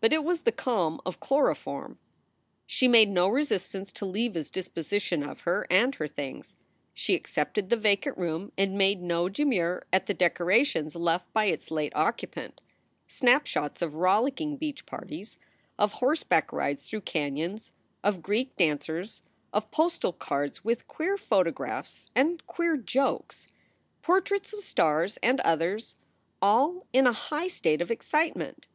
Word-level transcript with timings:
But 0.00 0.14
it 0.14 0.24
was 0.24 0.40
the 0.44 0.50
calm 0.50 0.98
of 1.04 1.20
chloroform. 1.20 1.98
She 2.66 2.88
made 2.88 3.10
no 3.10 3.28
resistance 3.28 3.92
to 3.92 4.06
Leva 4.06 4.38
s 4.38 4.48
disposition 4.48 5.22
of 5.22 5.40
her 5.40 5.66
and 5.68 5.94
her 5.96 6.08
things. 6.08 6.56
She 6.94 7.14
accepted 7.14 7.68
the 7.68 7.76
vacant 7.76 8.16
room 8.16 8.50
and 8.56 8.78
made 8.78 9.02
no 9.02 9.28
demur 9.28 9.82
at 9.92 10.06
the 10.06 10.14
decorations 10.14 10.94
left 10.96 11.30
by 11.34 11.44
its 11.44 11.70
late 11.70 11.92
occupant 11.94 12.62
snap 13.06 13.46
shots 13.46 13.82
of 13.82 13.94
rollicking 13.96 14.56
beach 14.56 14.86
parties, 14.86 15.36
of 15.78 15.92
horseback 16.00 16.50
rides 16.50 16.80
through 16.84 17.02
canons, 17.02 17.74
of 18.02 18.22
Greek 18.22 18.56
dancers, 18.56 19.22
of 19.52 19.70
postal 19.70 20.14
cards 20.14 20.64
with 20.64 20.88
queer 20.88 21.18
photo 21.18 21.50
graphs 21.50 22.10
and 22.14 22.46
queer 22.46 22.78
jokes, 22.78 23.48
portraits 24.00 24.54
of 24.54 24.60
stars 24.60 25.18
and 25.22 25.40
others, 25.40 25.96
all 26.40 26.86
in 26.94 27.06
a 27.06 27.12
high 27.12 27.48
state 27.48 27.82
of 27.82 27.90
excitement. 27.90 28.66